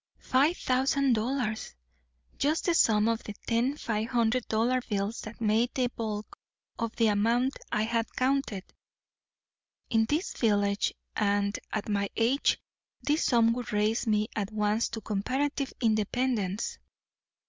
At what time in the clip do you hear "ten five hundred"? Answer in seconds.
3.45-4.47